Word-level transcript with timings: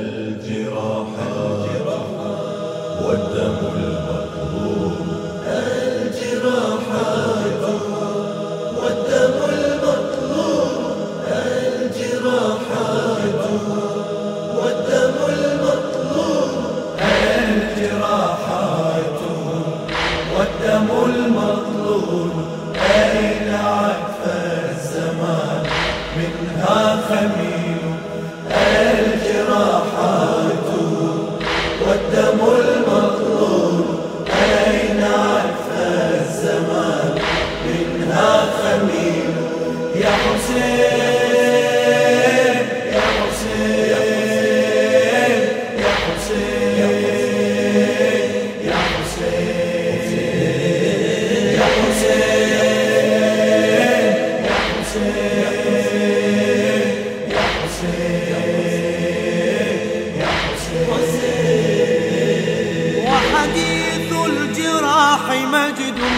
الجراح 0.00 1.06
والدم 3.04 3.58
المقبول 3.76 4.92
الجراح 5.46 6.86
والدم 8.78 9.36
المطلوب 9.52 10.72
الجراح 11.32 12.66
والدم 14.56 15.16
المطلوب 15.28 16.50
الجراح 17.00 18.42
والدم 20.34 20.88
المطلوب 21.14 22.32
أين 22.76 23.54
عفى 23.54 24.36
الزمان؟ 24.70 25.62
منها 26.16 26.96
خميس. 27.08 27.57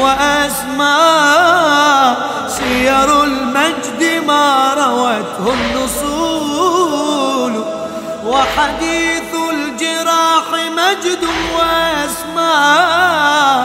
وأسماء 0.00 2.16
سير 2.48 3.22
المجد 3.22 4.02
ما 4.26 4.74
روته 4.74 5.54
النصول. 5.54 7.54
وحديث 8.26 9.34
الجراح 9.50 10.46
مجد 10.52 11.24
وأسماء 11.56 13.58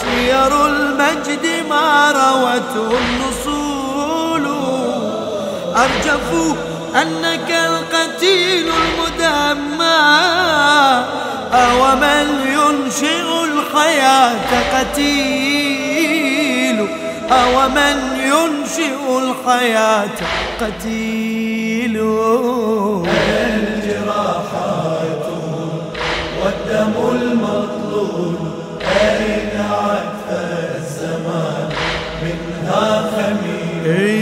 سير 0.00 0.52
المجد 0.66 1.46
ما 1.70 2.12
روته 2.12 2.88
النصول. 2.98 4.44
أرجفوا 5.76 6.54
أنك 7.02 7.50
القتيل 7.50 8.68
المدمى. 8.68 10.24
أو 11.54 11.96
من 11.96 12.26
ينشئ 12.46 13.26
الحياة 13.44 14.52
قتيل؟ 14.78 16.34
أو 17.30 17.68
من 17.68 17.96
ينشئ 18.24 19.18
الحياة 19.18 20.18
قتيل؟ 20.60 21.96
الجراحات 23.46 25.26
والدم 26.42 26.94
المطلول 27.12 28.36
أين 29.00 29.54
عطف 29.70 30.28
الزمان؟ 30.76 31.68
منها 32.22 32.86
خميل. 33.10 34.13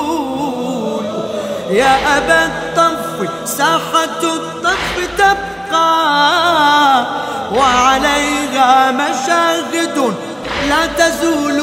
يا 1.71 2.19
أبا 2.19 2.45
الطف 2.47 3.28
ساحة 3.49 4.22
الطف 4.22 4.95
تبقى 5.19 7.06
وعليها 7.53 8.91
مشاهد 8.93 10.15
لا 10.69 10.87
تزول. 10.87 11.59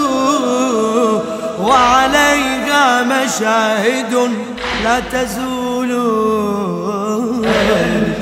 وعليها 1.61 3.03
مشاهد 3.03 4.13
لا 4.83 4.99
تزول. 4.99 5.91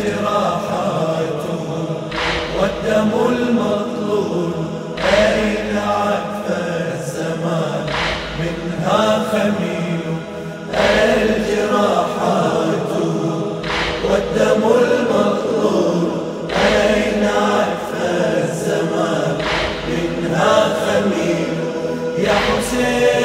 الجراحات 0.01 1.41
والدم 2.59 3.11
المطلول 3.29 4.53
أين 5.13 5.77
عكف 5.77 6.47
الزمان؟ 6.93 7.85
منها 8.39 9.23
خميل 9.31 10.03
الجراحات 11.19 12.91
والدم 14.09 14.63
المطلول 14.81 16.11
أين 16.55 17.23
عكف 17.25 17.91
الزمان؟ 18.37 19.37
منها 19.87 20.55
خميل 20.85 21.53
يا 22.17 22.33
حسين. 22.33 23.20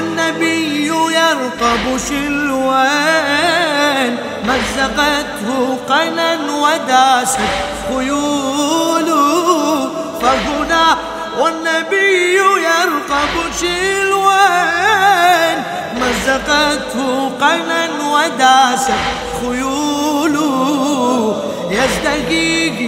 والنبي 0.00 0.86
يرقب 0.86 1.84
شلوان 2.08 3.36
مزقته 4.44 5.78
قنا 5.88 6.32
وداست 6.52 7.38
خيول 7.88 9.08
فهنا 10.22 10.86
والنبي 11.38 12.34
يرقب 12.36 13.34
شلوان 13.60 15.56
مزقته 15.96 17.30
قنا 17.40 17.84
وداست 18.12 18.92
خيول 19.40 20.36
يزدقيق 21.70 22.78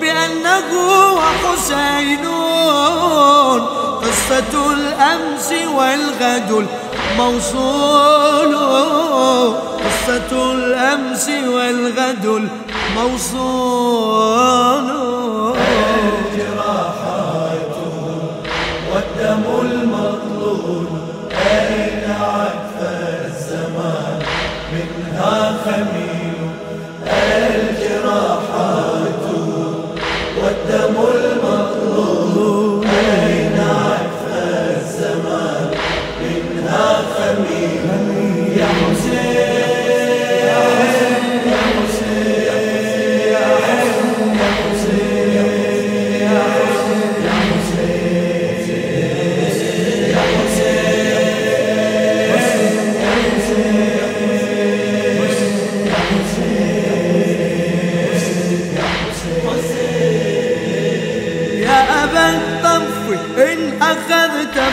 بأنه 0.00 0.70
حسين 1.20 2.24
قصة 4.14 4.72
الأمس 4.72 5.52
والغد 5.74 6.66
الموصول 7.10 8.54
قصة 9.84 10.52
الأمس 10.52 11.28
والغد 11.28 12.24
الموصول 12.96 14.33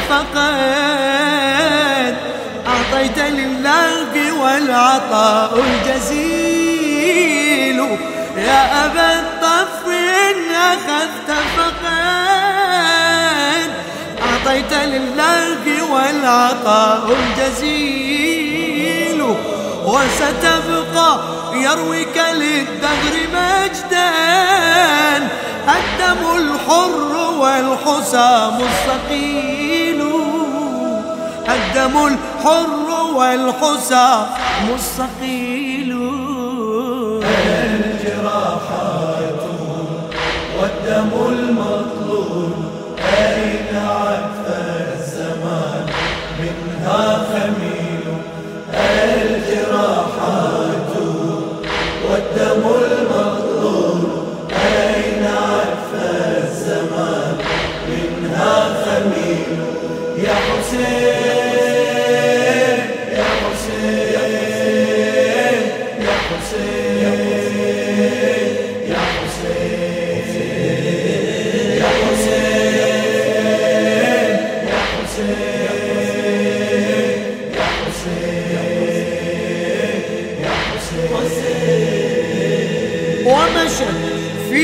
فقد 0.09 0.61
أعطيت 2.67 3.19
لله 3.19 4.33
والعطاء 4.41 5.51
الجزيل. 5.67 6.99
يا 8.37 8.85
أبا 8.85 9.09
الطف 9.19 9.85
أخذت 10.55 11.29
فقد 11.57 11.85
أعطيت 14.21 14.73
لله 14.73 15.63
والعطاء 15.91 17.03
الجزيل. 17.19 18.01
وستبقى 19.85 21.11
يرويك 21.53 22.10
للدهر 22.41 23.15
مجدا. 23.33 24.11
الدم 25.77 26.21
الحر 26.35 27.13
والحسام 27.39 28.57
الثقيل 28.61 30.01
الدم 31.49 31.95
الحر 32.07 32.89
والحسام 33.15 34.27
الثقيل 34.73 36.20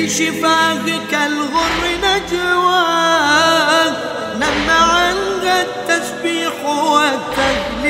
في 0.07 0.13
شفاهك 0.13 1.13
الغر 1.13 1.83
نجوى. 2.03 2.83
نم 4.35 4.69
عنك 4.69 5.45
التسبيح 5.45 6.53
والتهليل 6.65 7.87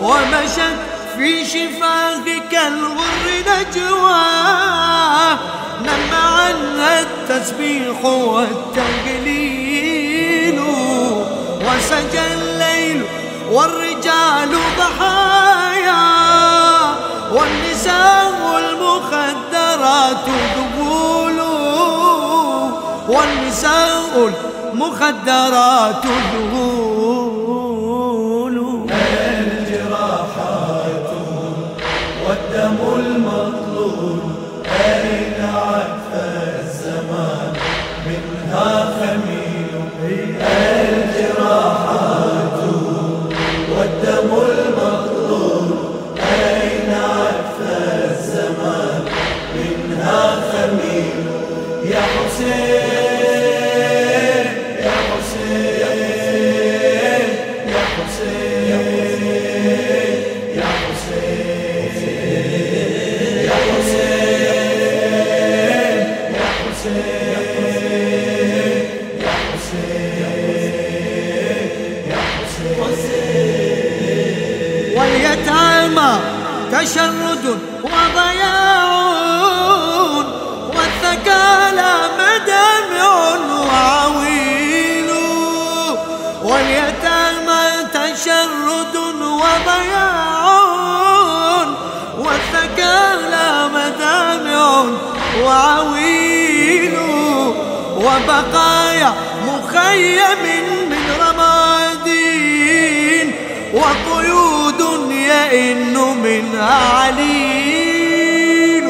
ومشت 0.00 0.78
في 1.16 1.44
شفاهك 1.46 2.54
الغر 2.66 3.26
نجوى. 3.48 4.26
نم 5.82 6.12
عنها 6.14 7.00
التسبيح 7.00 8.04
والتهليل 8.04 9.38
وسجى 11.60 12.26
الليل 12.34 13.02
والرجال 13.50 14.52
ضحايا. 14.78 16.04
والنساء 17.32 18.37
المخدرات 18.88 20.26
ذبول 20.56 21.40
والنساء 23.08 24.32
المخدرات 24.72 26.04
ذبول 26.06 26.87
واليتامى 74.96 76.18
تشرد 76.72 77.58
وضياع 77.82 78.84
والثكالى 80.76 81.92
مدامع 82.18 83.10
وعويل 83.66 85.10
واليتامى 86.42 87.62
تشرد 87.94 88.57
وبقايا 98.28 99.14
مخيم 99.46 100.44
من 100.90 101.04
رمادين 101.20 102.68
وقيود 103.74 104.80
يئن 105.10 105.96
منها 106.22 106.74
عليل 106.98 108.86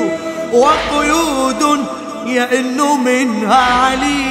وقيود 0.52 1.62
يئن 2.26 2.80
منها 3.04 3.64
عليل. 3.85 4.27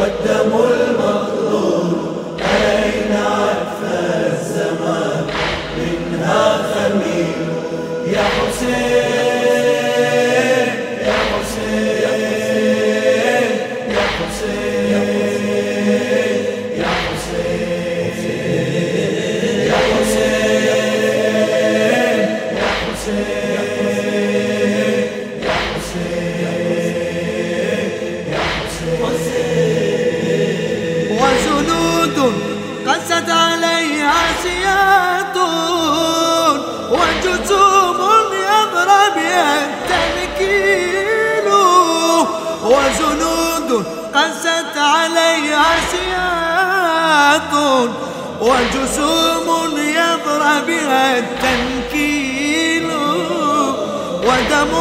والدار 0.00 0.39
وجنود 42.70 43.84
قست 44.14 44.76
عليها 44.76 45.64
سياط 45.90 47.52
وجسوم 48.40 49.46
يضرب 49.78 50.66
بها 50.66 51.18
التنكيل 51.18 52.86
ودم 54.26 54.72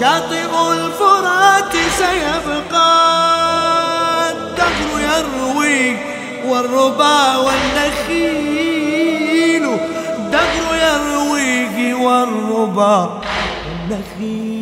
شاطئ 0.00 0.52
الفرات 0.72 1.72
سيبقى 1.98 2.92
الدهر 4.30 4.90
يروي 5.00 5.82
والربا 6.46 7.36
والنخيل 7.36 8.88
الدهر 10.18 10.66
يرويه 10.76 11.76
والربا 11.94 13.20
والنخيل. 13.90 14.57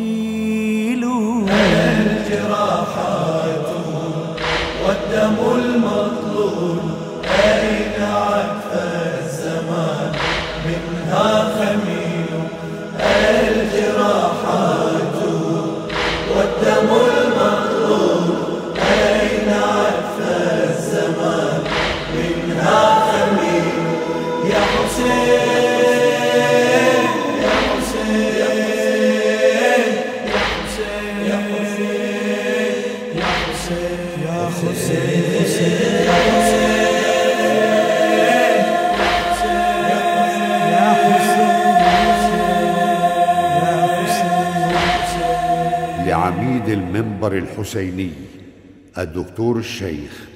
المنبر 47.27 47.51
الحسيني 47.51 48.11
الدكتور 48.97 49.57
الشيخ 49.59 50.27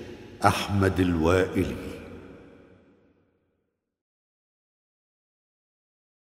أحمد 0.45 0.99
الوائلي. 0.99 2.00